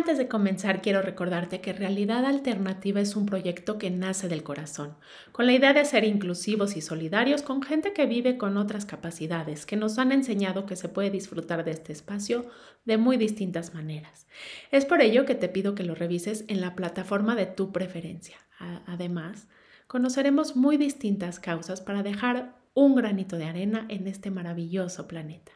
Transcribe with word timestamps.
Antes 0.00 0.16
de 0.16 0.28
comenzar, 0.28 0.80
quiero 0.80 1.02
recordarte 1.02 1.60
que 1.60 1.74
Realidad 1.74 2.24
Alternativa 2.24 3.02
es 3.02 3.16
un 3.16 3.26
proyecto 3.26 3.76
que 3.76 3.90
nace 3.90 4.28
del 4.28 4.42
corazón, 4.42 4.96
con 5.30 5.44
la 5.44 5.52
idea 5.52 5.74
de 5.74 5.84
ser 5.84 6.04
inclusivos 6.04 6.74
y 6.74 6.80
solidarios 6.80 7.42
con 7.42 7.60
gente 7.60 7.92
que 7.92 8.06
vive 8.06 8.38
con 8.38 8.56
otras 8.56 8.86
capacidades, 8.86 9.66
que 9.66 9.76
nos 9.76 9.98
han 9.98 10.10
enseñado 10.10 10.64
que 10.64 10.74
se 10.74 10.88
puede 10.88 11.10
disfrutar 11.10 11.66
de 11.66 11.72
este 11.72 11.92
espacio 11.92 12.46
de 12.86 12.96
muy 12.96 13.18
distintas 13.18 13.74
maneras. 13.74 14.26
Es 14.70 14.86
por 14.86 15.02
ello 15.02 15.26
que 15.26 15.34
te 15.34 15.50
pido 15.50 15.74
que 15.74 15.84
lo 15.84 15.94
revises 15.94 16.46
en 16.48 16.62
la 16.62 16.74
plataforma 16.74 17.36
de 17.36 17.44
tu 17.44 17.70
preferencia. 17.70 18.38
Además, 18.86 19.48
conoceremos 19.86 20.56
muy 20.56 20.78
distintas 20.78 21.38
causas 21.38 21.82
para 21.82 22.02
dejar 22.02 22.56
un 22.72 22.94
granito 22.94 23.36
de 23.36 23.44
arena 23.44 23.84
en 23.90 24.06
este 24.06 24.30
maravilloso 24.30 25.06
planeta. 25.06 25.52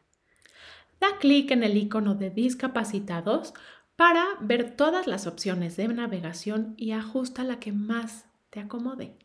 Da 1.00 1.19
clic 1.19 1.50
en 1.50 1.64
el 1.64 1.78
icono 1.78 2.14
de 2.14 2.28
discapacitados 2.28 3.54
para 3.97 4.25
ver 4.41 4.77
todas 4.77 5.06
las 5.06 5.27
opciones 5.27 5.77
de 5.77 5.89
navegación 5.89 6.75
y 6.77 6.92
ajusta 6.92 7.45
la 7.45 7.61
que 7.61 7.73
más 7.73 8.27
te 8.50 8.61
acomode. 8.61 9.17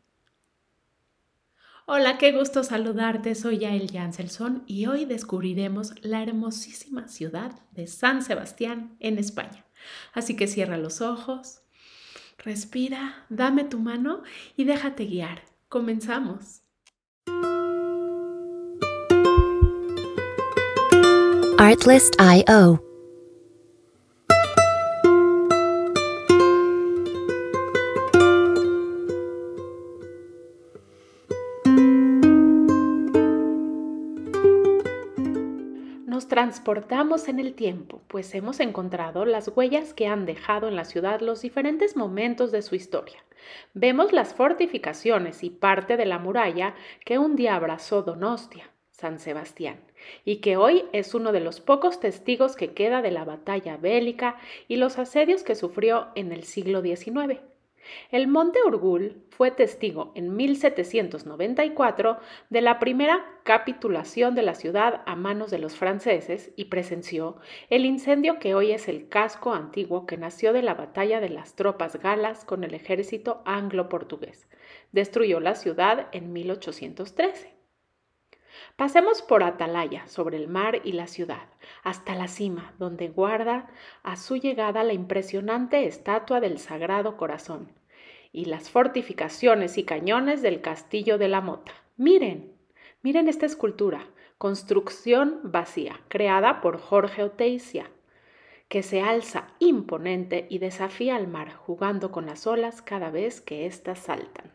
Hola, 1.85 2.19
qué 2.19 2.31
gusto 2.31 2.63
saludarte. 2.63 3.33
Soy 3.33 3.57
Yael 3.57 3.91
Janselson 3.91 4.63
y 4.67 4.85
hoy 4.85 5.05
descubriremos 5.05 5.93
la 6.03 6.21
hermosísima 6.21 7.07
ciudad 7.07 7.51
de 7.71 7.87
San 7.87 8.21
Sebastián 8.21 8.95
en 8.99 9.17
España. 9.17 9.65
Así 10.13 10.35
que 10.35 10.45
cierra 10.45 10.77
los 10.77 11.01
ojos, 11.01 11.61
respira, 12.37 13.25
dame 13.29 13.63
tu 13.63 13.79
mano 13.79 14.21
y 14.55 14.65
déjate 14.65 15.05
guiar. 15.05 15.41
Comenzamos. 15.67 16.61
Artlist.io 21.57 22.88
transportamos 36.39 37.27
en 37.27 37.37
el 37.41 37.53
tiempo, 37.53 38.01
pues 38.07 38.33
hemos 38.33 38.61
encontrado 38.61 39.25
las 39.25 39.49
huellas 39.49 39.93
que 39.93 40.07
han 40.07 40.25
dejado 40.25 40.69
en 40.69 40.77
la 40.77 40.85
ciudad 40.85 41.19
los 41.19 41.41
diferentes 41.41 41.97
momentos 41.97 42.53
de 42.53 42.61
su 42.61 42.75
historia. 42.75 43.25
Vemos 43.73 44.13
las 44.13 44.33
fortificaciones 44.33 45.43
y 45.43 45.49
parte 45.49 45.97
de 45.97 46.05
la 46.05 46.17
muralla 46.17 46.75
que 47.03 47.17
un 47.17 47.35
día 47.35 47.55
abrazó 47.55 48.03
Donostia, 48.03 48.71
San 48.89 49.19
Sebastián, 49.19 49.81
y 50.23 50.37
que 50.37 50.55
hoy 50.55 50.85
es 50.93 51.13
uno 51.13 51.33
de 51.33 51.41
los 51.41 51.59
pocos 51.59 51.99
testigos 51.99 52.55
que 52.55 52.73
queda 52.73 53.01
de 53.01 53.11
la 53.11 53.25
batalla 53.25 53.75
bélica 53.75 54.37
y 54.69 54.77
los 54.77 54.97
asedios 54.97 55.43
que 55.43 55.55
sufrió 55.55 56.07
en 56.15 56.31
el 56.31 56.45
siglo 56.45 56.81
XIX. 56.81 57.41
El 58.11 58.27
monte 58.27 58.59
Urgul 58.65 59.23
fue 59.29 59.51
testigo 59.51 60.11
en 60.15 60.35
1794 60.35 62.17
de 62.49 62.61
la 62.61 62.79
primera 62.79 63.25
capitulación 63.43 64.35
de 64.35 64.41
la 64.41 64.53
ciudad 64.53 65.01
a 65.05 65.15
manos 65.15 65.51
de 65.51 65.59
los 65.59 65.75
franceses 65.75 66.51
y 66.55 66.65
presenció 66.65 67.37
el 67.69 67.85
incendio 67.85 68.39
que 68.39 68.53
hoy 68.55 68.71
es 68.71 68.87
el 68.87 69.07
casco 69.07 69.53
antiguo 69.53 70.05
que 70.05 70.17
nació 70.17 70.53
de 70.53 70.61
la 70.61 70.73
batalla 70.73 71.19
de 71.19 71.29
las 71.29 71.55
tropas 71.55 71.97
galas 71.99 72.45
con 72.45 72.63
el 72.63 72.73
ejército 72.73 73.41
anglo-portugués. 73.45 74.47
Destruyó 74.91 75.39
la 75.39 75.55
ciudad 75.55 76.07
en 76.11 76.33
1813. 76.33 77.53
Pasemos 78.75 79.21
por 79.21 79.43
Atalaya, 79.43 80.07
sobre 80.07 80.37
el 80.37 80.47
mar 80.47 80.81
y 80.83 80.93
la 80.93 81.07
ciudad, 81.07 81.47
hasta 81.83 82.15
la 82.15 82.27
cima, 82.27 82.73
donde 82.77 83.07
guarda 83.07 83.69
a 84.03 84.15
su 84.15 84.37
llegada 84.37 84.83
la 84.83 84.93
impresionante 84.93 85.85
estatua 85.85 86.39
del 86.39 86.59
Sagrado 86.59 87.15
Corazón 87.15 87.78
y 88.31 88.45
las 88.45 88.69
fortificaciones 88.69 89.77
y 89.77 89.83
cañones 89.83 90.41
del 90.41 90.61
Castillo 90.61 91.17
de 91.17 91.27
la 91.27 91.41
Mota. 91.41 91.73
Miren, 91.97 92.53
miren 93.01 93.27
esta 93.27 93.45
escultura, 93.45 94.07
construcción 94.37 95.39
vacía, 95.43 95.99
creada 96.07 96.61
por 96.61 96.79
Jorge 96.79 97.23
Oteicia, 97.23 97.89
que 98.67 98.83
se 98.83 99.01
alza 99.01 99.47
imponente 99.59 100.45
y 100.49 100.59
desafía 100.59 101.15
al 101.15 101.27
mar, 101.27 101.53
jugando 101.53 102.11
con 102.11 102.27
las 102.27 102.45
olas 102.45 102.81
cada 102.81 103.09
vez 103.09 103.41
que 103.41 103.65
éstas 103.65 103.99
saltan. 103.99 104.51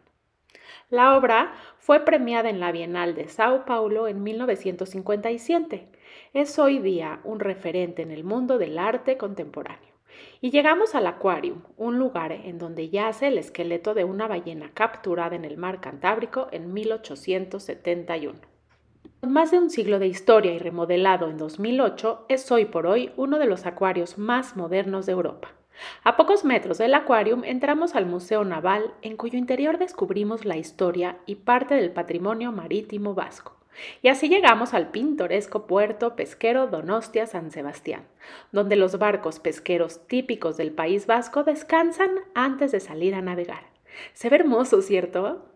La 0.89 1.17
obra 1.17 1.55
fue 1.79 2.05
premiada 2.05 2.49
en 2.49 2.61
la 2.61 2.71
Bienal 2.71 3.15
de 3.15 3.29
Sao 3.29 3.65
Paulo 3.65 4.07
en 4.07 4.23
1957. 4.23 5.89
Es 6.33 6.59
hoy 6.59 6.79
día 6.79 7.21
un 7.25 7.41
referente 7.41 8.03
en 8.03 8.11
el 8.11 8.23
mundo 8.23 8.59
del 8.59 8.79
arte 8.79 9.17
contemporáneo. 9.17 9.94
Y 10.41 10.51
llegamos 10.51 10.95
al 10.95 11.07
Aquarium, 11.07 11.63
un 11.77 11.99
lugar 11.99 12.33
en 12.33 12.59
donde 12.59 12.91
yace 12.91 13.29
el 13.29 13.39
esqueleto 13.39 13.95
de 13.95 14.05
una 14.05 14.29
ballena 14.29 14.71
capturada 14.75 15.37
en 15.37 15.45
el 15.45 15.57
mar 15.57 15.81
Cantábrico 15.81 16.49
en 16.53 16.73
1871. 16.73 18.39
Con 19.21 19.33
más 19.33 19.51
de 19.51 19.59
un 19.59 19.71
siglo 19.71 19.99
de 19.99 20.07
historia 20.07 20.53
y 20.53 20.59
remodelado 20.59 21.31
en 21.31 21.39
2008, 21.39 22.27
es 22.29 22.53
hoy 22.53 22.67
por 22.67 22.87
hoy 22.87 23.13
uno 23.17 23.39
de 23.39 23.47
los 23.47 23.65
acuarios 23.65 24.19
más 24.19 24.57
modernos 24.57 25.07
de 25.07 25.13
Europa. 25.13 25.49
A 26.05 26.17
pocos 26.17 26.45
metros 26.45 26.79
del 26.79 26.95
Aquarium 26.95 27.43
entramos 27.45 27.95
al 27.95 28.07
Museo 28.07 28.45
Naval, 28.45 28.93
en 29.03 29.17
cuyo 29.17 29.39
interior 29.39 29.79
descubrimos 29.79 30.45
la 30.45 30.57
historia 30.57 31.19
y 31.27 31.37
parte 31.37 31.75
del 31.75 31.91
patrimonio 31.91 32.53
marítimo 32.53 33.15
vasco. 33.15 33.54
Y 34.03 34.09
así 34.09 34.29
llegamos 34.29 34.75
al 34.75 34.91
pintoresco 34.91 35.67
puerto 35.67 36.17
pesquero 36.17 36.67
Donostia 36.67 37.27
San 37.27 37.51
Sebastián, 37.51 38.07
donde 38.53 38.77
los 38.77 38.99
barcos 38.99 39.41
pesqueros 39.41 40.07
típicos 40.07 40.57
del 40.57 40.73
País 40.73 41.07
Vasco 41.07 41.45
descansan 41.45 42.11
antes 42.35 42.73
de 42.73 42.81
salir 42.81 43.15
a 43.15 43.23
navegar. 43.23 43.65
Se 44.13 44.29
ve 44.29 44.37
hermoso, 44.37 44.83
¿cierto? 44.83 45.51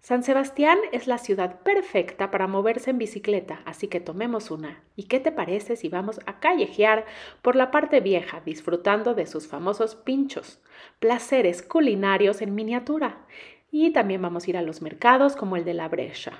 San 0.00 0.22
Sebastián 0.22 0.78
es 0.92 1.08
la 1.08 1.18
ciudad 1.18 1.62
perfecta 1.62 2.30
para 2.30 2.46
moverse 2.46 2.90
en 2.90 2.98
bicicleta, 2.98 3.62
así 3.64 3.88
que 3.88 3.98
tomemos 3.98 4.52
una. 4.52 4.84
¿Y 4.94 5.04
qué 5.04 5.18
te 5.18 5.32
parece 5.32 5.74
si 5.74 5.88
vamos 5.88 6.20
a 6.26 6.38
callejear 6.38 7.06
por 7.42 7.56
la 7.56 7.72
parte 7.72 8.00
vieja, 8.00 8.40
disfrutando 8.44 9.14
de 9.14 9.26
sus 9.26 9.48
famosos 9.48 9.96
pinchos, 9.96 10.62
placeres 11.00 11.60
culinarios 11.62 12.40
en 12.40 12.54
miniatura? 12.54 13.26
Y 13.72 13.90
también 13.90 14.22
vamos 14.22 14.46
a 14.46 14.50
ir 14.50 14.56
a 14.56 14.62
los 14.62 14.80
mercados 14.80 15.34
como 15.34 15.56
el 15.56 15.64
de 15.64 15.74
la 15.74 15.88
Brescia. 15.88 16.34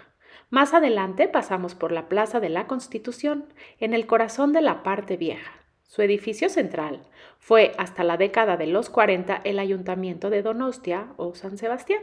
Más 0.48 0.74
adelante 0.74 1.26
pasamos 1.26 1.74
por 1.74 1.90
la 1.90 2.08
Plaza 2.08 2.38
de 2.38 2.48
la 2.48 2.68
Constitución, 2.68 3.46
en 3.80 3.94
el 3.94 4.06
corazón 4.06 4.52
de 4.52 4.60
la 4.60 4.84
parte 4.84 5.16
vieja. 5.16 5.52
Su 5.82 6.02
edificio 6.02 6.48
central 6.48 7.02
fue 7.38 7.72
hasta 7.78 8.04
la 8.04 8.16
década 8.16 8.56
de 8.56 8.66
los 8.66 8.88
40 8.88 9.40
el 9.44 9.58
Ayuntamiento 9.58 10.30
de 10.30 10.42
Donostia 10.42 11.08
o 11.16 11.34
San 11.34 11.58
Sebastián. 11.58 12.02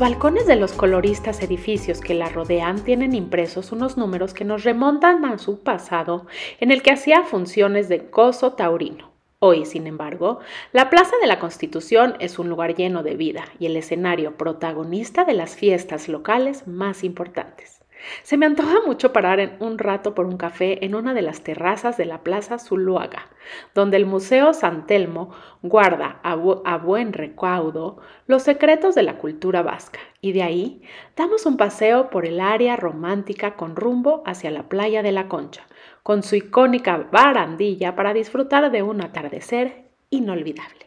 Balcones 0.00 0.46
de 0.46 0.56
los 0.56 0.72
coloristas 0.72 1.42
edificios 1.42 2.00
que 2.00 2.14
la 2.14 2.30
rodean 2.30 2.82
tienen 2.82 3.14
impresos 3.14 3.70
unos 3.70 3.98
números 3.98 4.32
que 4.32 4.46
nos 4.46 4.64
remontan 4.64 5.26
a 5.26 5.36
su 5.36 5.62
pasado 5.62 6.26
en 6.58 6.70
el 6.70 6.80
que 6.82 6.90
hacía 6.90 7.22
funciones 7.22 7.90
de 7.90 8.08
coso 8.08 8.54
taurino. 8.54 9.10
Hoy, 9.40 9.66
sin 9.66 9.86
embargo, 9.86 10.40
la 10.72 10.88
Plaza 10.88 11.12
de 11.20 11.26
la 11.26 11.38
Constitución 11.38 12.14
es 12.18 12.38
un 12.38 12.48
lugar 12.48 12.74
lleno 12.74 13.02
de 13.02 13.14
vida 13.14 13.44
y 13.58 13.66
el 13.66 13.76
escenario 13.76 14.38
protagonista 14.38 15.24
de 15.24 15.34
las 15.34 15.54
fiestas 15.54 16.08
locales 16.08 16.66
más 16.66 17.04
importantes. 17.04 17.79
Se 18.22 18.36
me 18.36 18.46
antoja 18.46 18.78
mucho 18.86 19.12
parar 19.12 19.40
en 19.40 19.56
un 19.60 19.78
rato 19.78 20.14
por 20.14 20.26
un 20.26 20.36
café 20.36 20.84
en 20.84 20.94
una 20.94 21.14
de 21.14 21.22
las 21.22 21.42
terrazas 21.42 21.96
de 21.96 22.06
la 22.06 22.22
Plaza 22.22 22.58
Zuluaga, 22.58 23.28
donde 23.74 23.96
el 23.96 24.06
Museo 24.06 24.52
San 24.54 24.86
Telmo 24.86 25.30
guarda 25.62 26.20
a, 26.22 26.32
a, 26.32 26.78
buen 26.78 27.12
recaudo 27.12 27.98
los 28.26 28.42
secretos 28.42 28.94
de 28.94 29.02
la 29.02 29.18
cultura 29.18 29.62
vasca, 29.62 30.00
y 30.20 30.32
de 30.32 30.42
ahí 30.42 30.82
damos 31.16 31.46
un 31.46 31.56
paseo 31.56 32.10
por 32.10 32.26
el 32.26 32.40
área 32.40 32.76
romántica 32.76 33.56
con 33.56 33.76
rumbo 33.76 34.22
hacia 34.26 34.50
la 34.50 34.68
playa 34.68 35.02
de 35.02 35.12
la 35.12 35.28
Concha, 35.28 35.66
con 36.02 36.22
su 36.22 36.36
icónica 36.36 37.08
barandilla 37.10 37.94
para 37.94 38.14
disfrutar 38.14 38.70
de 38.70 38.82
un 38.82 39.02
atardecer 39.02 39.90
inolvidable. 40.10 40.86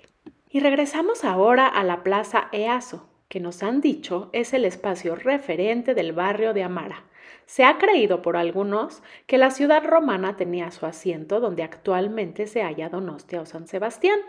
Y 0.49 0.59
regresamos 0.59 1.23
ahora 1.23 1.67
a 1.67 1.83
la 1.83 2.03
Plaza 2.03 2.49
Easo, 2.51 3.09
que 3.33 3.39
nos 3.39 3.63
han 3.63 3.81
dicho 3.81 4.29
es 4.31 4.53
el 4.53 4.63
espacio 4.63 5.15
referente 5.15 5.95
del 5.95 6.13
barrio 6.13 6.53
de 6.53 6.61
Amara. 6.61 7.05
Se 7.47 7.63
ha 7.63 7.79
creído 7.79 8.21
por 8.21 8.37
algunos 8.37 9.01
que 9.25 9.39
la 9.39 9.49
ciudad 9.49 9.83
romana 9.83 10.37
tenía 10.37 10.69
su 10.69 10.85
asiento 10.85 11.39
donde 11.39 11.63
actualmente 11.63 12.45
se 12.45 12.61
halla 12.61 12.89
Donostia 12.89 13.41
o 13.41 13.47
San 13.47 13.65
Sebastián, 13.65 14.19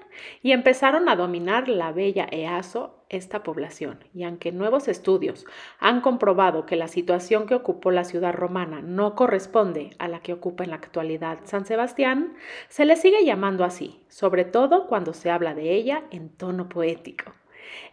y 0.40 0.52
empezaron 0.52 1.10
a 1.10 1.16
dominar 1.16 1.68
la 1.68 1.92
bella 1.92 2.26
Easo 2.30 3.04
esta 3.10 3.42
población. 3.42 3.98
Y 4.14 4.24
aunque 4.24 4.52
nuevos 4.52 4.88
estudios 4.88 5.44
han 5.80 6.00
comprobado 6.00 6.64
que 6.64 6.76
la 6.76 6.88
situación 6.88 7.44
que 7.44 7.56
ocupó 7.56 7.90
la 7.90 8.04
ciudad 8.04 8.32
romana 8.32 8.80
no 8.80 9.14
corresponde 9.14 9.90
a 9.98 10.08
la 10.08 10.20
que 10.20 10.32
ocupa 10.32 10.64
en 10.64 10.70
la 10.70 10.76
actualidad 10.76 11.40
San 11.44 11.66
Sebastián, 11.66 12.32
se 12.68 12.86
le 12.86 12.96
sigue 12.96 13.22
llamando 13.22 13.64
así, 13.64 14.00
sobre 14.08 14.46
todo 14.46 14.86
cuando 14.86 15.12
se 15.12 15.30
habla 15.30 15.52
de 15.52 15.74
ella 15.74 16.04
en 16.10 16.30
tono 16.30 16.70
poético. 16.70 17.34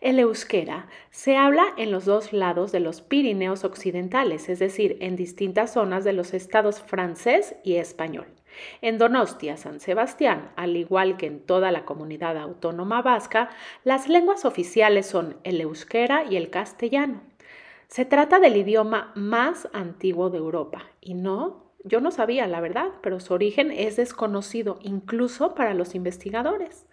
El 0.01 0.19
euskera 0.19 0.87
se 1.09 1.37
habla 1.37 1.65
en 1.77 1.91
los 1.91 2.05
dos 2.05 2.33
lados 2.33 2.71
de 2.71 2.79
los 2.79 3.01
Pirineos 3.01 3.63
occidentales, 3.63 4.49
es 4.49 4.59
decir, 4.59 4.97
en 5.01 5.15
distintas 5.15 5.73
zonas 5.73 6.03
de 6.03 6.13
los 6.13 6.33
estados 6.33 6.81
francés 6.81 7.55
y 7.63 7.75
español. 7.75 8.27
En 8.81 8.97
Donostia, 8.97 9.57
San 9.57 9.79
Sebastián, 9.79 10.51
al 10.55 10.75
igual 10.75 11.17
que 11.17 11.27
en 11.27 11.39
toda 11.39 11.71
la 11.71 11.85
comunidad 11.85 12.37
autónoma 12.37 13.01
vasca, 13.01 13.49
las 13.83 14.09
lenguas 14.09 14.45
oficiales 14.45 15.05
son 15.05 15.37
el 15.43 15.61
euskera 15.61 16.25
y 16.29 16.35
el 16.35 16.49
castellano. 16.49 17.21
Se 17.87 18.05
trata 18.05 18.39
del 18.39 18.57
idioma 18.57 19.11
más 19.15 19.67
antiguo 19.73 20.29
de 20.29 20.37
Europa 20.37 20.83
y 21.01 21.13
no 21.13 21.71
yo 21.83 21.99
no 21.99 22.11
sabía, 22.11 22.45
la 22.47 22.61
verdad, 22.61 22.89
pero 23.01 23.19
su 23.19 23.33
origen 23.33 23.71
es 23.71 23.95
desconocido 23.95 24.77
incluso 24.83 25.55
para 25.55 25.73
los 25.73 25.95
investigadores. 25.95 26.85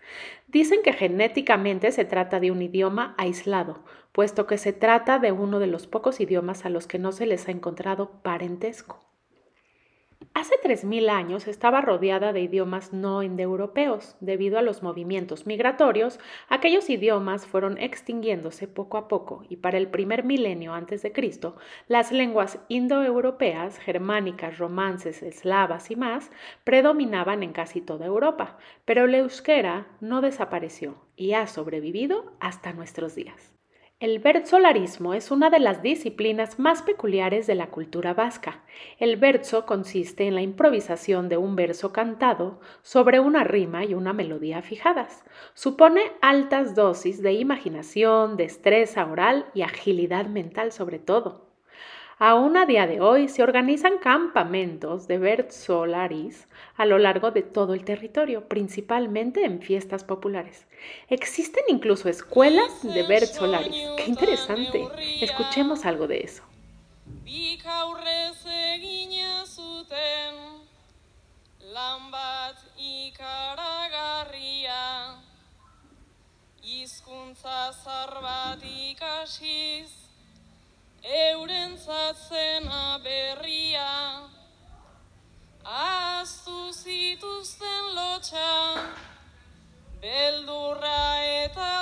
Dicen 0.49 0.81
que 0.83 0.95
genéticamente 0.95 1.93
se 1.93 2.07
trata 2.07 2.41
de 2.41 2.51
un 2.51 2.63
idioma 2.63 3.15
aislado, 3.19 3.85
puesto 4.13 4.47
que 4.47 4.57
se 4.57 4.73
trata 4.73 5.19
de 5.19 5.31
uno 5.31 5.59
de 5.59 5.67
los 5.67 5.87
pocos 5.87 6.21
idiomas 6.21 6.65
a 6.65 6.71
los 6.71 6.87
que 6.87 6.99
no 6.99 7.13
se 7.13 7.27
les 7.27 7.49
ha 7.49 7.53
encontrado 7.53 8.23
parentesco. 8.23 9.08
Hace 10.35 10.55
3.000 10.63 11.11
años 11.11 11.49
estaba 11.49 11.81
rodeada 11.81 12.33
de 12.33 12.41
idiomas 12.41 12.93
no 12.93 13.23
indoeuropeos. 13.23 14.17
Debido 14.21 14.59
a 14.59 14.63
los 14.63 14.83
movimientos 14.83 15.47
migratorios, 15.47 16.21
aquellos 16.49 16.89
idiomas 16.91 17.47
fueron 17.47 17.77
extinguiéndose 17.79 18.69
poco 18.69 18.99
a 18.99 19.09
poco 19.09 19.45
y 19.49 19.57
para 19.57 19.79
el 19.79 19.89
primer 19.89 20.25
milenio 20.25 20.75
antes 20.75 21.03
de 21.03 21.13
Cristo, 21.13 21.57
las 21.89 22.13
lenguas 22.13 22.61
indoeuropeas, 22.69 23.79
germánicas, 23.79 24.59
romances, 24.59 25.23
eslavas 25.23 25.91
y 25.91 25.97
más 25.97 26.31
predominaban 26.63 27.43
en 27.43 27.53
casi 27.53 27.81
toda 27.81 28.07
Europa, 28.07 28.59
pero 28.85 29.07
el 29.07 29.15
euskera 29.17 29.89
no 30.01 30.21
desapareció 30.21 30.97
y 31.17 31.33
ha 31.33 31.47
sobrevivido 31.49 32.33
hasta 32.39 32.73
nuestros 32.73 33.17
días. 33.17 33.58
El 34.01 34.21
versolarismo 34.21 35.13
es 35.13 35.33
una 35.33 35.51
de 35.51 35.59
las 35.59 35.83
disciplinas 35.83 36.61
más 36.61 36.83
peculiares 36.83 37.49
de 37.49 37.57
la 37.57 37.67
cultura 37.67 38.15
vasca. 38.15 38.63
El 39.01 39.17
verso 39.17 39.67
consiste 39.67 40.29
en 40.29 40.37
la 40.37 40.41
improvisación 40.41 41.29
de 41.29 41.37
un 41.37 41.57
verso 41.57 41.93
cantado 41.93 42.61
sobre 42.83 43.19
una 43.19 43.43
rima 43.43 43.85
y 43.85 43.95
una 43.95 44.13
melodía 44.13 44.63
fijadas. 44.63 45.25
Supone 45.55 46.13
altas 46.21 46.77
dosis 46.77 47.23
de 47.23 47.33
imaginación, 47.33 48.37
destreza 48.37 49.05
oral 49.05 49.47
y 49.53 49.63
agilidad 49.63 50.27
mental 50.27 50.71
sobre 50.71 51.01
todo. 51.01 51.49
Aún 52.21 52.57
a 52.57 52.67
día 52.67 52.89
de 52.89 53.01
hoy 53.01 53.29
se 53.29 53.45
organizan 53.45 53.99
campamentos 53.99 55.07
de 55.07 55.19
Bert 55.19 55.53
Solaris 55.53 56.49
a 56.77 56.85
lo 56.85 56.99
largo 56.99 57.31
de 57.31 57.43
todo 57.43 57.75
el 57.75 57.85
territorio, 57.85 58.49
principalmente 58.49 59.45
en 59.45 59.63
fiestas 59.63 60.03
populares. 60.03 60.67
Existen 61.09 61.63
incluso 61.69 62.09
escuelas 62.09 62.83
de 62.83 63.05
Bert 63.05 63.29
Solaris. 63.29 63.87
¡Qué 63.97 64.07
interesante! 64.07 64.89
Escuchemos 65.21 65.85
algo 65.85 66.09
de 66.09 66.19
eso. 66.23 66.43
Zena 82.15 82.99
berria 83.03 84.29
Aztu 85.65 86.73
zituzten 86.73 87.95
lotxa 87.95 88.77
Beldurra 90.01 91.25
eta 91.45 91.79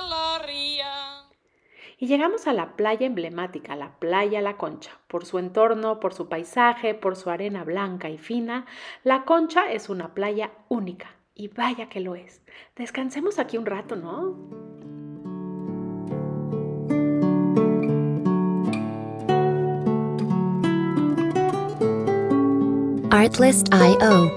Y 1.98 2.06
llegamos 2.08 2.46
a 2.46 2.52
la 2.52 2.76
playa 2.76 3.06
emblemática, 3.06 3.74
la 3.74 3.98
playa 3.98 4.42
La 4.42 4.56
Concha. 4.58 4.92
Por 5.08 5.24
su 5.24 5.38
entorno, 5.38 5.98
por 5.98 6.12
su 6.12 6.28
paisaje, 6.28 6.94
por 6.94 7.16
su 7.16 7.30
arena 7.30 7.64
blanca 7.64 8.10
y 8.10 8.18
fina, 8.18 8.66
La 9.02 9.24
Concha 9.24 9.72
es 9.72 9.88
una 9.88 10.14
playa 10.14 10.52
única. 10.68 11.16
Y 11.34 11.48
vaya 11.48 11.88
que 11.88 12.00
lo 12.00 12.14
es. 12.14 12.42
Descansemos 12.76 13.38
aquí 13.38 13.56
un 13.56 13.66
rato, 13.66 13.96
¿no? 13.96 14.95
Artlist.io 23.10 24.30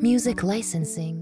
Music 0.00 0.42
licensing 0.42 1.21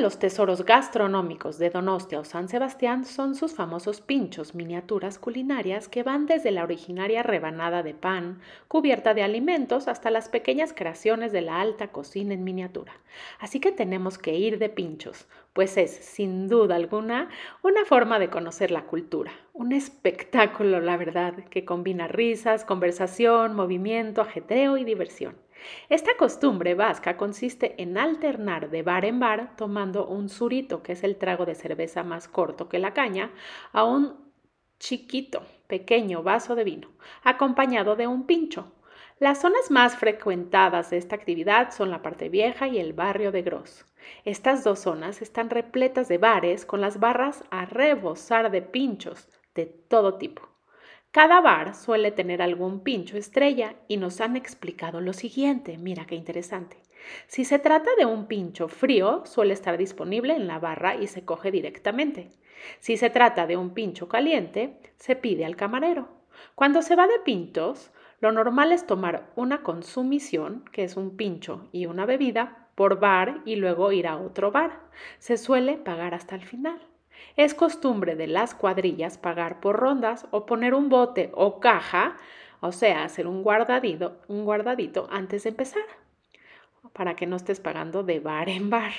los 0.00 0.18
tesoros 0.18 0.64
gastronómicos 0.64 1.58
de 1.58 1.70
Donostia 1.70 2.20
o 2.20 2.24
San 2.24 2.48
Sebastián 2.48 3.04
son 3.04 3.34
sus 3.34 3.54
famosos 3.54 4.00
pinchos, 4.00 4.54
miniaturas 4.54 5.18
culinarias 5.18 5.88
que 5.88 6.02
van 6.02 6.26
desde 6.26 6.50
la 6.50 6.62
originaria 6.62 7.22
rebanada 7.22 7.82
de 7.82 7.94
pan, 7.94 8.40
cubierta 8.68 9.14
de 9.14 9.22
alimentos, 9.22 9.88
hasta 9.88 10.10
las 10.10 10.28
pequeñas 10.28 10.72
creaciones 10.72 11.32
de 11.32 11.42
la 11.42 11.60
alta 11.60 11.88
cocina 11.88 12.34
en 12.34 12.44
miniatura. 12.44 12.92
Así 13.40 13.60
que 13.60 13.72
tenemos 13.72 14.18
que 14.18 14.34
ir 14.34 14.58
de 14.58 14.68
pinchos, 14.68 15.26
pues 15.52 15.76
es, 15.76 15.90
sin 15.90 16.48
duda 16.48 16.76
alguna, 16.76 17.28
una 17.62 17.84
forma 17.84 18.18
de 18.18 18.30
conocer 18.30 18.70
la 18.70 18.82
cultura, 18.82 19.32
un 19.52 19.72
espectáculo, 19.72 20.80
la 20.80 20.96
verdad, 20.96 21.34
que 21.50 21.64
combina 21.64 22.06
risas, 22.06 22.64
conversación, 22.64 23.56
movimiento, 23.56 24.22
ajetreo 24.22 24.76
y 24.76 24.84
diversión. 24.84 25.34
Esta 25.88 26.16
costumbre 26.16 26.74
vasca 26.74 27.16
consiste 27.16 27.74
en 27.82 27.98
alternar 27.98 28.70
de 28.70 28.82
bar 28.82 29.04
en 29.04 29.20
bar 29.20 29.56
tomando 29.56 30.06
un 30.06 30.28
surito, 30.28 30.82
que 30.82 30.92
es 30.92 31.04
el 31.04 31.16
trago 31.16 31.46
de 31.46 31.54
cerveza 31.54 32.02
más 32.04 32.28
corto 32.28 32.68
que 32.68 32.78
la 32.78 32.94
caña, 32.94 33.30
a 33.72 33.84
un 33.84 34.16
chiquito, 34.78 35.42
pequeño 35.66 36.22
vaso 36.22 36.54
de 36.54 36.64
vino, 36.64 36.88
acompañado 37.22 37.96
de 37.96 38.06
un 38.06 38.26
pincho. 38.26 38.72
Las 39.18 39.40
zonas 39.40 39.70
más 39.70 39.96
frecuentadas 39.96 40.90
de 40.90 40.96
esta 40.96 41.16
actividad 41.16 41.72
son 41.72 41.90
la 41.90 42.02
parte 42.02 42.28
vieja 42.28 42.68
y 42.68 42.78
el 42.78 42.92
barrio 42.92 43.32
de 43.32 43.42
Gros. 43.42 43.84
Estas 44.24 44.62
dos 44.62 44.78
zonas 44.78 45.22
están 45.22 45.50
repletas 45.50 46.08
de 46.08 46.18
bares 46.18 46.64
con 46.64 46.80
las 46.80 47.00
barras 47.00 47.42
a 47.50 47.64
rebosar 47.64 48.50
de 48.50 48.62
pinchos 48.62 49.28
de 49.54 49.66
todo 49.66 50.14
tipo. 50.18 50.48
Cada 51.10 51.40
bar 51.42 51.74
suele 51.74 52.12
tener 52.12 52.40
algún 52.42 52.80
pincho 52.80 53.16
estrella 53.18 53.76
y 53.88 53.96
nos 53.98 54.20
han 54.22 54.36
explicado 54.36 55.00
lo 55.00 55.12
siguiente, 55.12 55.76
mira 55.78 56.06
qué 56.06 56.14
interesante. 56.14 56.78
Si 57.26 57.44
se 57.44 57.58
trata 57.58 57.90
de 57.98 58.06
un 58.06 58.26
pincho 58.26 58.68
frío, 58.68 59.22
suele 59.26 59.52
estar 59.54 59.76
disponible 59.78 60.34
en 60.34 60.46
la 60.46 60.58
barra 60.58 60.96
y 60.96 61.06
se 61.06 61.24
coge 61.24 61.50
directamente. 61.50 62.30
Si 62.80 62.96
se 62.96 63.10
trata 63.10 63.46
de 63.46 63.56
un 63.56 63.74
pincho 63.74 64.08
caliente, 64.08 64.78
se 64.96 65.16
pide 65.16 65.44
al 65.44 65.56
camarero. 65.56 66.08
Cuando 66.54 66.82
se 66.82 66.96
va 66.96 67.06
de 67.06 67.18
pintos, 67.24 67.90
Lo 68.20 68.32
normal 68.32 68.72
es 68.72 68.84
tomar 68.86 69.30
una 69.36 69.62
consumición, 69.62 70.64
que 70.72 70.82
es 70.82 70.96
un 70.96 71.16
pincho 71.16 71.68
y 71.70 71.86
una 71.86 72.04
bebida, 72.04 72.68
por 72.74 72.98
bar 72.98 73.42
y 73.44 73.54
luego 73.56 73.92
ir 73.92 74.08
a 74.08 74.16
otro 74.16 74.50
bar. 74.50 74.80
Se 75.20 75.36
suele 75.36 75.76
pagar 75.76 76.14
hasta 76.14 76.34
el 76.34 76.42
final. 76.44 76.87
Es 77.36 77.54
costumbre 77.54 78.16
de 78.16 78.26
las 78.26 78.54
cuadrillas 78.54 79.18
pagar 79.18 79.60
por 79.60 79.76
rondas 79.76 80.26
o 80.30 80.46
poner 80.46 80.74
un 80.74 80.88
bote 80.88 81.30
o 81.34 81.60
caja, 81.60 82.16
o 82.60 82.72
sea, 82.72 83.04
hacer 83.04 83.26
un 83.26 83.42
guardadito, 83.42 84.20
un 84.28 84.44
guardadito 84.44 85.08
antes 85.10 85.44
de 85.44 85.50
empezar, 85.50 85.84
para 86.92 87.14
que 87.14 87.26
no 87.26 87.36
estés 87.36 87.60
pagando 87.60 88.02
de 88.02 88.20
bar 88.20 88.48
en 88.48 88.70
bar. 88.70 88.92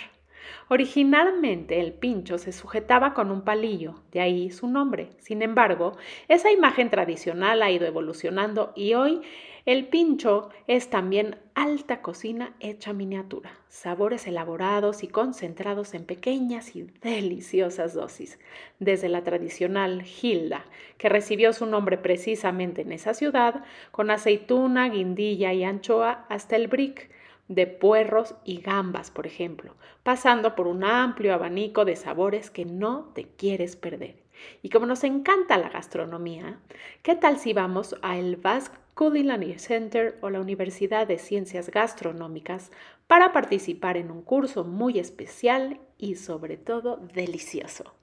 Originalmente 0.67 1.79
el 1.79 1.93
pincho 1.93 2.37
se 2.37 2.51
sujetaba 2.51 3.13
con 3.13 3.31
un 3.31 3.41
palillo, 3.41 3.95
de 4.11 4.21
ahí 4.21 4.49
su 4.51 4.67
nombre. 4.67 5.09
Sin 5.19 5.41
embargo, 5.41 5.97
esa 6.27 6.51
imagen 6.51 6.89
tradicional 6.89 7.61
ha 7.61 7.71
ido 7.71 7.85
evolucionando 7.85 8.71
y 8.75 8.93
hoy 8.93 9.21
el 9.65 9.87
pincho 9.87 10.49
es 10.67 10.89
también 10.89 11.35
alta 11.53 12.01
cocina 12.01 12.55
hecha 12.59 12.93
miniatura, 12.93 13.51
sabores 13.67 14.25
elaborados 14.25 15.03
y 15.03 15.07
concentrados 15.07 15.93
en 15.93 16.05
pequeñas 16.05 16.75
y 16.75 16.83
deliciosas 17.01 17.93
dosis, 17.93 18.39
desde 18.79 19.09
la 19.09 19.23
tradicional 19.23 20.03
Hilda, 20.03 20.65
que 20.97 21.09
recibió 21.09 21.53
su 21.53 21.65
nombre 21.65 21.97
precisamente 21.97 22.81
en 22.81 22.93
esa 22.93 23.13
ciudad, 23.13 23.63
con 23.91 24.09
aceituna, 24.09 24.89
guindilla 24.89 25.53
y 25.53 25.63
anchoa, 25.63 26.25
hasta 26.29 26.55
el 26.55 26.67
brick, 26.67 27.09
de 27.49 27.67
puerros 27.67 28.35
y 28.45 28.61
gambas, 28.61 29.11
por 29.11 29.27
ejemplo, 29.27 29.75
pasando 30.03 30.55
por 30.55 30.67
un 30.67 30.85
amplio 30.85 31.33
abanico 31.33 31.83
de 31.83 31.97
sabores 31.97 32.49
que 32.49 32.63
no 32.63 33.11
te 33.13 33.25
quieres 33.25 33.75
perder. 33.75 34.15
Y 34.61 34.69
como 34.69 34.85
nos 34.85 35.03
encanta 35.03 35.57
la 35.57 35.69
gastronomía, 35.69 36.59
¿qué 37.03 37.15
tal 37.15 37.37
si 37.37 37.51
vamos 37.51 37.95
a 38.01 38.17
el 38.17 38.37
Basque 38.37 38.77
Culinary 38.93 39.57
Center 39.59 40.17
o 40.21 40.29
la 40.29 40.39
Universidad 40.39 41.07
de 41.07 41.17
Ciencias 41.17 41.69
Gastronómicas 41.69 42.71
para 43.07 43.33
participar 43.33 43.97
en 43.97 44.11
un 44.11 44.21
curso 44.21 44.63
muy 44.63 44.99
especial 44.99 45.79
y 45.97 46.15
sobre 46.15 46.55
todo 46.57 46.97
delicioso? 47.13 47.98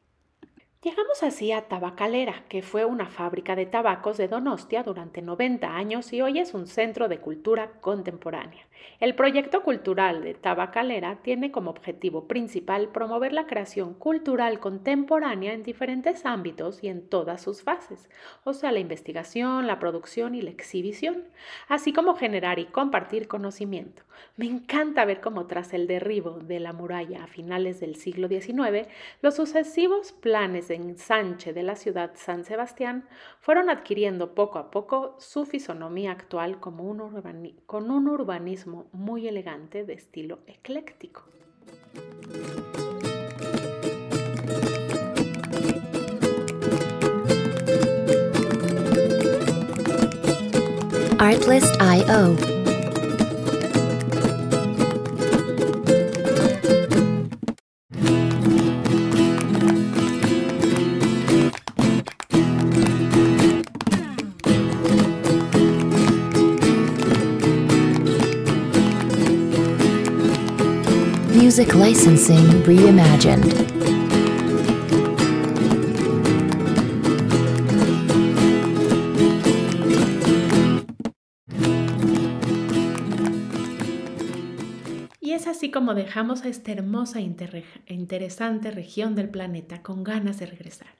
Llegamos 0.86 1.24
así 1.24 1.50
a 1.50 1.62
Tabacalera, 1.62 2.44
que 2.48 2.62
fue 2.62 2.84
una 2.84 3.06
fábrica 3.06 3.56
de 3.56 3.66
tabacos 3.66 4.18
de 4.18 4.28
Donostia 4.28 4.84
durante 4.84 5.20
90 5.20 5.74
años 5.74 6.12
y 6.12 6.22
hoy 6.22 6.38
es 6.38 6.54
un 6.54 6.68
centro 6.68 7.08
de 7.08 7.18
cultura 7.18 7.72
contemporánea. 7.80 8.68
El 9.00 9.16
proyecto 9.16 9.64
cultural 9.64 10.22
de 10.22 10.34
Tabacalera 10.34 11.16
tiene 11.22 11.50
como 11.50 11.70
objetivo 11.70 12.28
principal 12.28 12.90
promover 12.90 13.32
la 13.32 13.48
creación 13.48 13.94
cultural 13.94 14.60
contemporánea 14.60 15.54
en 15.54 15.64
diferentes 15.64 16.24
ámbitos 16.24 16.84
y 16.84 16.88
en 16.88 17.08
todas 17.08 17.42
sus 17.42 17.62
fases, 17.62 18.08
o 18.44 18.54
sea, 18.54 18.70
la 18.70 18.78
investigación, 18.78 19.66
la 19.66 19.80
producción 19.80 20.36
y 20.36 20.42
la 20.42 20.50
exhibición, 20.50 21.24
así 21.66 21.92
como 21.92 22.14
generar 22.14 22.60
y 22.60 22.66
compartir 22.66 23.26
conocimiento. 23.26 24.04
Me 24.36 24.46
encanta 24.46 25.04
ver 25.04 25.20
cómo 25.20 25.46
tras 25.46 25.74
el 25.74 25.86
derribo 25.86 26.38
de 26.38 26.60
la 26.60 26.72
muralla 26.72 27.24
a 27.24 27.26
finales 27.26 27.80
del 27.80 27.96
siglo 27.96 28.28
XIX, 28.28 28.88
los 29.20 29.34
sucesivos 29.34 30.12
planes 30.12 30.68
de 30.68 30.75
ensanche 30.76 31.52
de 31.52 31.62
la 31.62 31.74
ciudad 31.74 32.12
San 32.14 32.44
Sebastián 32.44 33.08
fueron 33.40 33.68
adquiriendo 33.70 34.34
poco 34.34 34.58
a 34.58 34.70
poco 34.70 35.16
su 35.18 35.44
fisonomía 35.44 36.12
actual 36.12 36.60
como 36.60 36.84
un 36.84 36.96
con 37.66 37.90
un 37.90 38.08
urbanismo 38.08 38.86
muy 38.92 39.26
elegante 39.26 39.84
de 39.84 39.94
estilo 39.94 40.38
ecléctico. 40.46 41.24
Music 71.56 71.74
Licensing 71.74 72.64
Reimagined. 72.66 73.46
Y 85.18 85.32
es 85.32 85.46
así 85.46 85.70
como 85.70 85.94
dejamos 85.94 86.44
a 86.44 86.48
esta 86.48 86.72
hermosa 86.72 87.20
e 87.20 87.94
interesante 87.94 88.70
región 88.70 89.14
del 89.14 89.30
planeta 89.30 89.82
con 89.82 90.04
ganas 90.04 90.38
de 90.38 90.44
regresar. 90.44 90.95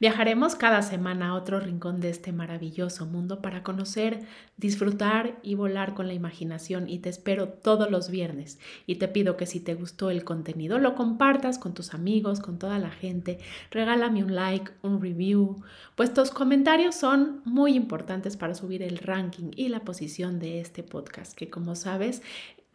Viajaremos 0.00 0.54
cada 0.54 0.82
semana 0.82 1.28
a 1.28 1.34
otro 1.34 1.60
rincón 1.60 2.00
de 2.00 2.10
este 2.10 2.32
maravilloso 2.32 3.06
mundo 3.06 3.40
para 3.40 3.62
conocer, 3.62 4.20
disfrutar 4.56 5.38
y 5.42 5.54
volar 5.54 5.94
con 5.94 6.06
la 6.06 6.14
imaginación 6.14 6.88
y 6.88 6.98
te 6.98 7.08
espero 7.08 7.48
todos 7.48 7.90
los 7.90 8.10
viernes 8.10 8.58
y 8.86 8.96
te 8.96 9.08
pido 9.08 9.36
que 9.36 9.46
si 9.46 9.60
te 9.60 9.74
gustó 9.74 10.10
el 10.10 10.24
contenido 10.24 10.78
lo 10.78 10.94
compartas 10.94 11.58
con 11.58 11.74
tus 11.74 11.94
amigos, 11.94 12.40
con 12.40 12.58
toda 12.58 12.78
la 12.78 12.90
gente, 12.90 13.38
regálame 13.70 14.22
un 14.22 14.34
like, 14.34 14.72
un 14.82 15.00
review, 15.00 15.62
pues 15.94 16.12
tus 16.12 16.30
comentarios 16.30 16.94
son 16.94 17.42
muy 17.44 17.74
importantes 17.74 18.36
para 18.36 18.54
subir 18.54 18.82
el 18.82 18.98
ranking 18.98 19.50
y 19.56 19.68
la 19.68 19.80
posición 19.80 20.38
de 20.38 20.60
este 20.60 20.82
podcast 20.82 21.34
que 21.34 21.50
como 21.50 21.74
sabes 21.74 22.22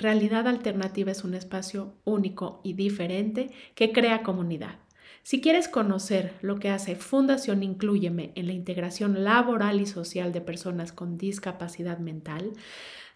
Realidad 0.02 0.48
Alternativa 0.48 1.12
es 1.12 1.24
un 1.24 1.36
espacio 1.36 1.94
único 2.06 2.60
y 2.64 2.74
diferente 2.74 3.52
que 3.76 3.92
crea 3.92 4.24
comunidad. 4.24 4.80
Si 5.24 5.42
quieres 5.42 5.68
conocer 5.68 6.34
lo 6.42 6.60
que 6.60 6.70
hace 6.70 6.96
Fundación 6.96 7.64
Incluyeme 7.64 8.32
en 8.36 8.46
la 8.48 8.54
integración 8.54 9.24
laboral 9.24 9.80
y 9.80 9.86
social 9.86 10.34
de 10.34 10.42
personas 10.42 10.92
con 10.92 11.18
discapacidad 11.18 12.00
mental, 12.00 12.54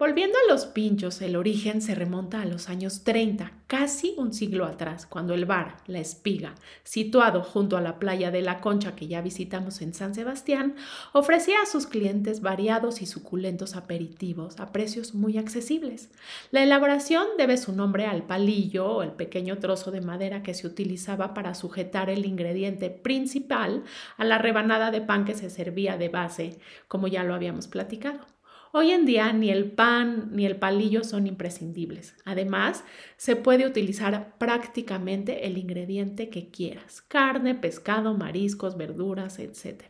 Volviendo 0.04 0.36
a 0.36 0.52
los 0.52 0.66
pinchos, 0.66 1.22
el 1.22 1.36
origen 1.36 1.80
se 1.80 1.94
remonta 1.94 2.42
a 2.42 2.44
los 2.44 2.68
años 2.68 3.04
30, 3.04 3.52
casi 3.68 4.16
un 4.18 4.32
siglo 4.32 4.64
atrás, 4.64 5.06
cuando 5.06 5.32
el 5.32 5.44
bar 5.44 5.76
La 5.86 6.00
Espiga, 6.00 6.56
situado 6.82 7.44
junto 7.44 7.76
a 7.76 7.80
la 7.80 8.00
playa 8.00 8.32
de 8.32 8.42
la 8.42 8.60
Concha 8.60 8.96
que 8.96 9.06
ya 9.06 9.20
visitamos 9.20 9.80
en 9.80 9.94
San 9.94 10.12
Sebastián, 10.16 10.74
ofrecía 11.12 11.62
a 11.62 11.66
sus 11.66 11.86
clientes 11.86 12.40
variados 12.40 13.00
y 13.00 13.06
suculentos 13.06 13.76
aperitivos 13.76 14.58
a 14.58 14.72
precios 14.72 15.14
muy 15.14 15.38
accesibles. 15.38 16.10
La 16.50 16.64
elaboración 16.64 17.24
debe 17.38 17.56
su 17.56 17.72
nombre 17.72 18.06
al 18.06 18.24
palillo 18.24 18.88
o 18.88 19.02
el 19.04 19.12
pequeño 19.12 19.58
trozo 19.58 19.92
de 19.92 20.00
madera 20.00 20.42
que 20.42 20.54
se 20.54 20.66
utilizaba 20.66 21.32
para 21.32 21.54
sujetar 21.54 22.10
el 22.10 22.26
ingrediente 22.26 22.90
principal 22.90 23.84
a 24.16 24.24
la 24.24 24.38
rebanada 24.38 24.90
de 24.90 25.00
pan 25.00 25.24
que 25.24 25.34
se 25.34 25.48
servía 25.48 25.96
de 25.96 26.08
base, 26.08 26.58
como 26.88 27.06
ya 27.06 27.22
lo 27.22 27.36
habíamos 27.36 27.68
platicado. 27.68 28.26
Hoy 28.74 28.90
en 28.90 29.04
día 29.04 29.30
ni 29.34 29.50
el 29.50 29.70
pan 29.70 30.30
ni 30.32 30.46
el 30.46 30.56
palillo 30.56 31.04
son 31.04 31.26
imprescindibles. 31.26 32.14
Además, 32.24 32.84
se 33.18 33.36
puede 33.36 33.66
utilizar 33.66 34.38
prácticamente 34.38 35.46
el 35.46 35.58
ingrediente 35.58 36.30
que 36.30 36.48
quieras, 36.48 37.02
carne, 37.02 37.54
pescado, 37.54 38.14
mariscos, 38.14 38.78
verduras, 38.78 39.38
etc. 39.40 39.82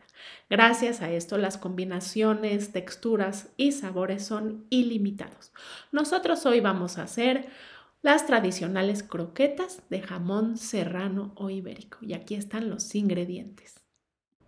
Gracias 0.49 1.01
a 1.01 1.09
esto 1.09 1.37
las 1.37 1.57
combinaciones, 1.57 2.73
texturas 2.73 3.53
y 3.55 3.71
sabores 3.71 4.25
son 4.25 4.65
ilimitados. 4.69 5.53
Nosotros 5.93 6.45
hoy 6.45 6.59
vamos 6.59 6.97
a 6.97 7.03
hacer 7.03 7.47
las 8.01 8.27
tradicionales 8.27 9.01
croquetas 9.01 9.81
de 9.89 10.01
jamón 10.01 10.57
serrano 10.57 11.31
o 11.35 11.49
ibérico 11.49 11.99
y 12.01 12.15
aquí 12.15 12.35
están 12.35 12.69
los 12.69 12.93
ingredientes. 12.95 13.82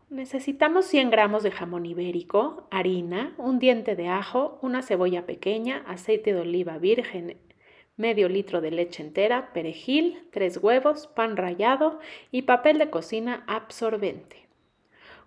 Necesitamos 0.10 0.86
100 0.86 1.10
gramos 1.10 1.42
de 1.42 1.50
jamón 1.50 1.88
ibérico, 1.88 2.68
harina, 2.70 3.34
un 3.40 3.58
diente 3.58 3.96
de 3.96 4.08
ajo, 4.08 4.60
una 4.62 4.84
cebolla 4.84 5.26
pequeña, 5.26 5.84
aceite 5.88 6.32
de 6.32 6.42
oliva 6.42 6.78
virgen, 6.78 7.38
medio 7.98 8.30
litro 8.30 8.62
de 8.62 8.70
leche 8.70 9.02
entera, 9.02 9.52
perejil, 9.52 10.28
tres 10.32 10.58
huevos, 10.58 11.08
pan 11.08 11.36
rallado 11.36 12.00
y 12.30 12.44
papel 12.44 12.78
de 12.78 12.92
cocina 12.92 13.44
absorbente. 13.48 14.48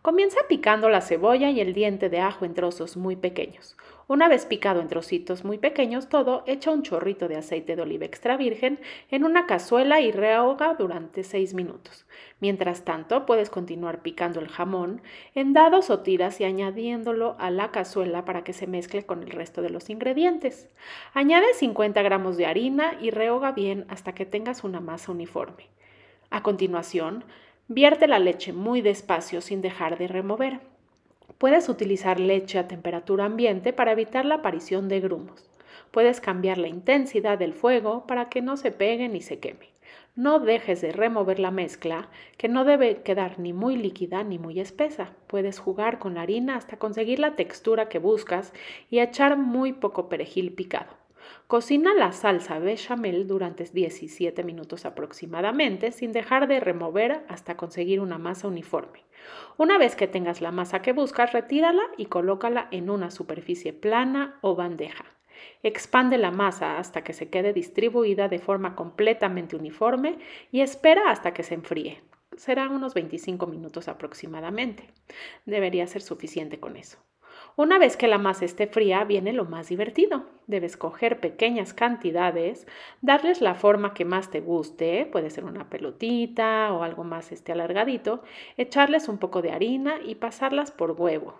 Comienza 0.00 0.38
picando 0.48 0.88
la 0.88 1.00
cebolla 1.00 1.50
y 1.50 1.60
el 1.60 1.74
diente 1.74 2.08
de 2.08 2.20
ajo 2.20 2.44
en 2.44 2.54
trozos 2.54 2.96
muy 2.96 3.16
pequeños. 3.16 3.76
Una 4.08 4.26
vez 4.26 4.46
picado 4.46 4.80
en 4.80 4.88
trocitos 4.88 5.44
muy 5.44 5.58
pequeños 5.58 6.08
todo, 6.08 6.42
echa 6.46 6.70
un 6.70 6.82
chorrito 6.82 7.28
de 7.28 7.36
aceite 7.36 7.76
de 7.76 7.82
oliva 7.82 8.06
extra 8.06 8.38
virgen 8.38 8.80
en 9.10 9.22
una 9.22 9.44
cazuela 9.44 10.00
y 10.00 10.12
rehoga 10.12 10.72
durante 10.72 11.22
6 11.22 11.52
minutos. 11.52 12.06
Mientras 12.40 12.86
tanto, 12.86 13.26
puedes 13.26 13.50
continuar 13.50 14.00
picando 14.00 14.40
el 14.40 14.48
jamón 14.48 15.02
en 15.34 15.52
dados 15.52 15.90
o 15.90 15.98
tiras 16.00 16.40
y 16.40 16.44
añadiéndolo 16.44 17.36
a 17.38 17.50
la 17.50 17.70
cazuela 17.70 18.24
para 18.24 18.44
que 18.44 18.54
se 18.54 18.66
mezcle 18.66 19.04
con 19.04 19.22
el 19.22 19.28
resto 19.28 19.60
de 19.60 19.68
los 19.68 19.90
ingredientes. 19.90 20.70
Añade 21.12 21.52
50 21.52 22.00
gramos 22.00 22.38
de 22.38 22.46
harina 22.46 22.96
y 23.02 23.10
rehoga 23.10 23.52
bien 23.52 23.84
hasta 23.90 24.14
que 24.14 24.24
tengas 24.24 24.64
una 24.64 24.80
masa 24.80 25.12
uniforme. 25.12 25.66
A 26.30 26.42
continuación, 26.42 27.24
vierte 27.68 28.06
la 28.06 28.20
leche 28.20 28.54
muy 28.54 28.80
despacio 28.80 29.42
sin 29.42 29.60
dejar 29.60 29.98
de 29.98 30.08
remover. 30.08 30.77
Puedes 31.38 31.68
utilizar 31.68 32.18
leche 32.18 32.58
a 32.58 32.66
temperatura 32.66 33.24
ambiente 33.24 33.72
para 33.72 33.92
evitar 33.92 34.24
la 34.24 34.36
aparición 34.36 34.88
de 34.88 34.98
grumos. 34.98 35.48
Puedes 35.92 36.20
cambiar 36.20 36.58
la 36.58 36.66
intensidad 36.66 37.38
del 37.38 37.54
fuego 37.54 38.08
para 38.08 38.28
que 38.28 38.42
no 38.42 38.56
se 38.56 38.72
pegue 38.72 39.08
ni 39.08 39.20
se 39.20 39.38
queme. 39.38 39.68
No 40.16 40.40
dejes 40.40 40.80
de 40.80 40.90
remover 40.90 41.38
la 41.38 41.52
mezcla, 41.52 42.10
que 42.38 42.48
no 42.48 42.64
debe 42.64 43.02
quedar 43.02 43.38
ni 43.38 43.52
muy 43.52 43.76
líquida 43.76 44.24
ni 44.24 44.40
muy 44.40 44.58
espesa. 44.58 45.12
Puedes 45.28 45.60
jugar 45.60 46.00
con 46.00 46.14
la 46.14 46.22
harina 46.22 46.56
hasta 46.56 46.76
conseguir 46.76 47.20
la 47.20 47.36
textura 47.36 47.88
que 47.88 48.00
buscas 48.00 48.52
y 48.90 48.98
echar 48.98 49.36
muy 49.36 49.72
poco 49.72 50.08
perejil 50.08 50.52
picado. 50.52 50.97
Cocina 51.46 51.94
la 51.94 52.12
salsa 52.12 52.58
bechamel 52.58 53.26
durante 53.26 53.64
17 53.64 54.44
minutos 54.44 54.84
aproximadamente 54.84 55.92
sin 55.92 56.12
dejar 56.12 56.48
de 56.48 56.60
remover 56.60 57.24
hasta 57.28 57.56
conseguir 57.56 58.00
una 58.00 58.18
masa 58.18 58.48
uniforme. 58.48 59.04
Una 59.56 59.78
vez 59.78 59.96
que 59.96 60.06
tengas 60.06 60.40
la 60.40 60.52
masa 60.52 60.82
que 60.82 60.92
buscas, 60.92 61.32
retírala 61.32 61.82
y 61.96 62.06
colócala 62.06 62.68
en 62.70 62.90
una 62.90 63.10
superficie 63.10 63.72
plana 63.72 64.38
o 64.42 64.54
bandeja. 64.54 65.04
Expande 65.62 66.18
la 66.18 66.30
masa 66.30 66.78
hasta 66.78 67.02
que 67.02 67.12
se 67.12 67.30
quede 67.30 67.52
distribuida 67.52 68.28
de 68.28 68.38
forma 68.38 68.74
completamente 68.74 69.56
uniforme 69.56 70.18
y 70.52 70.60
espera 70.60 71.10
hasta 71.10 71.32
que 71.32 71.42
se 71.42 71.54
enfríe. 71.54 72.02
Serán 72.36 72.72
unos 72.72 72.94
25 72.94 73.46
minutos 73.46 73.88
aproximadamente. 73.88 74.90
Debería 75.44 75.86
ser 75.86 76.02
suficiente 76.02 76.60
con 76.60 76.76
eso. 76.76 76.98
Una 77.58 77.80
vez 77.80 77.96
que 77.96 78.06
la 78.06 78.18
masa 78.18 78.44
esté 78.44 78.68
fría, 78.68 79.02
viene 79.02 79.32
lo 79.32 79.44
más 79.44 79.68
divertido. 79.68 80.26
Debes 80.46 80.76
coger 80.76 81.18
pequeñas 81.18 81.74
cantidades, 81.74 82.68
darles 83.02 83.40
la 83.40 83.56
forma 83.56 83.94
que 83.94 84.04
más 84.04 84.30
te 84.30 84.40
guste, 84.40 85.06
puede 85.10 85.28
ser 85.28 85.44
una 85.44 85.68
pelotita 85.68 86.72
o 86.72 86.84
algo 86.84 87.02
más 87.02 87.32
este 87.32 87.50
alargadito, 87.50 88.22
echarles 88.56 89.08
un 89.08 89.18
poco 89.18 89.42
de 89.42 89.50
harina 89.50 89.96
y 90.00 90.14
pasarlas 90.14 90.70
por 90.70 90.92
huevo. 90.92 91.34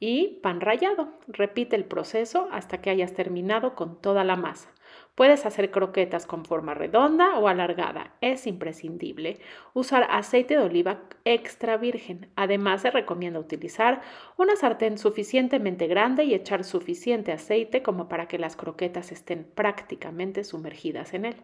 Y 0.00 0.40
pan 0.42 0.60
rallado. 0.60 1.12
Repite 1.28 1.76
el 1.76 1.84
proceso 1.84 2.48
hasta 2.50 2.80
que 2.80 2.90
hayas 2.90 3.14
terminado 3.14 3.76
con 3.76 4.00
toda 4.00 4.24
la 4.24 4.34
masa. 4.34 4.71
Puedes 5.14 5.44
hacer 5.44 5.70
croquetas 5.70 6.24
con 6.24 6.46
forma 6.46 6.72
redonda 6.72 7.38
o 7.38 7.46
alargada. 7.46 8.14
Es 8.22 8.46
imprescindible 8.46 9.38
usar 9.74 10.06
aceite 10.08 10.56
de 10.56 10.62
oliva 10.62 11.02
extra 11.26 11.76
virgen. 11.76 12.30
Además, 12.34 12.80
se 12.80 12.90
recomienda 12.90 13.38
utilizar 13.38 14.00
una 14.38 14.56
sartén 14.56 14.96
suficientemente 14.96 15.86
grande 15.86 16.24
y 16.24 16.32
echar 16.32 16.64
suficiente 16.64 17.30
aceite 17.30 17.82
como 17.82 18.08
para 18.08 18.26
que 18.26 18.38
las 18.38 18.56
croquetas 18.56 19.12
estén 19.12 19.44
prácticamente 19.44 20.44
sumergidas 20.44 21.12
en 21.12 21.26
él. 21.26 21.36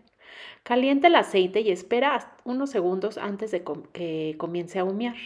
Caliente 0.62 1.08
el 1.08 1.16
aceite 1.16 1.60
y 1.60 1.70
espera 1.70 2.37
unos 2.44 2.70
segundos 2.70 3.19
antes 3.19 3.50
de 3.50 3.62
que 3.93 4.34
comience 4.38 4.78
a 4.78 4.84
humear. 4.84 5.16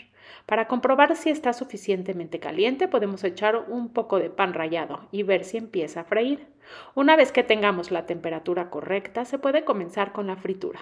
Para 0.47 0.67
comprobar 0.69 1.17
si 1.17 1.31
está 1.31 1.53
suficientemente 1.53 2.41
caliente, 2.41 2.89
podemos 2.89 3.25
echar 3.25 3.57
un 3.69 3.93
poco 3.93 4.19
de 4.19 4.31
pan 4.31 4.55
rallado 4.55 5.09
y 5.13 5.23
ver 5.23 5.45
si 5.45 5.57
empieza 5.57 6.01
a 6.01 6.05
freír. 6.05 6.47
Una 6.95 7.17
vez 7.17 7.33
que 7.33 7.43
tengamos 7.43 7.91
la 7.91 8.07
temperatura 8.07 8.71
correcta, 8.71 9.25
se 9.25 9.39
puede 9.39 9.65
comenzar 9.65 10.13
con 10.13 10.27
la 10.27 10.37
fritura. 10.37 10.81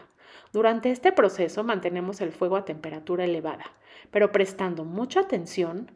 Durante 0.53 0.91
este 0.91 1.13
proceso 1.13 1.65
mantenemos 1.65 2.21
el 2.21 2.33
fuego 2.33 2.57
a 2.57 2.65
temperatura 2.65 3.25
elevada, 3.25 3.65
pero 4.11 4.33
prestando 4.33 4.85
mucha 4.85 5.21
atención 5.21 5.91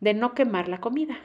de 0.00 0.14
no 0.14 0.34
quemar 0.34 0.68
la 0.68 0.80
comida. 0.80 1.18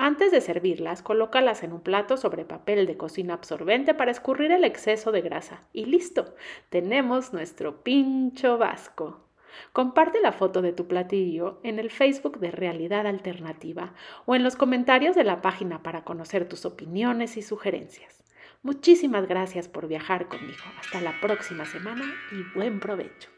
Antes 0.00 0.30
de 0.30 0.40
servirlas, 0.40 1.02
colócalas 1.02 1.64
en 1.64 1.72
un 1.72 1.80
plato 1.80 2.16
sobre 2.16 2.44
papel 2.44 2.86
de 2.86 2.96
cocina 2.96 3.34
absorbente 3.34 3.94
para 3.94 4.12
escurrir 4.12 4.52
el 4.52 4.62
exceso 4.62 5.10
de 5.10 5.22
grasa. 5.22 5.64
Y 5.72 5.86
listo, 5.86 6.36
tenemos 6.68 7.32
nuestro 7.32 7.82
pincho 7.82 8.58
vasco. 8.58 9.27
Comparte 9.72 10.20
la 10.20 10.32
foto 10.32 10.62
de 10.62 10.72
tu 10.72 10.86
platillo 10.86 11.60
en 11.62 11.78
el 11.78 11.90
Facebook 11.90 12.38
de 12.38 12.50
Realidad 12.50 13.06
Alternativa 13.06 13.94
o 14.26 14.34
en 14.34 14.42
los 14.42 14.56
comentarios 14.56 15.16
de 15.16 15.24
la 15.24 15.40
página 15.40 15.82
para 15.82 16.04
conocer 16.04 16.48
tus 16.48 16.64
opiniones 16.64 17.36
y 17.36 17.42
sugerencias. 17.42 18.22
Muchísimas 18.62 19.26
gracias 19.28 19.68
por 19.68 19.86
viajar 19.86 20.28
conmigo. 20.28 20.64
Hasta 20.80 21.00
la 21.00 21.20
próxima 21.20 21.64
semana 21.64 22.04
y 22.32 22.58
buen 22.58 22.80
provecho. 22.80 23.37